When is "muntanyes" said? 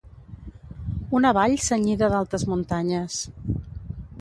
2.55-3.19